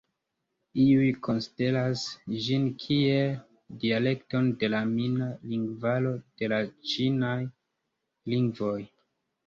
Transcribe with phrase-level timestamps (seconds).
[0.83, 2.05] Iuj konsideras
[2.47, 3.37] ĝin kiel
[3.85, 6.63] dialekton de la mina lingvaro de la
[6.95, 7.41] ĉinaj
[8.37, 8.79] lingvoj.